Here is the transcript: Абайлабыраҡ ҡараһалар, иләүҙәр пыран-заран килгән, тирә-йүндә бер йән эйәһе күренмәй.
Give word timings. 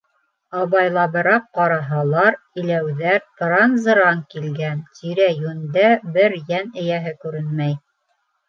Абайлабыраҡ 0.59 1.43
ҡараһалар, 1.57 2.37
иләүҙәр 2.61 3.19
пыран-заран 3.43 4.25
килгән, 4.33 4.81
тирә-йүндә 5.01 5.87
бер 6.17 6.41
йән 6.43 6.73
эйәһе 6.85 7.17
күренмәй. 7.25 7.81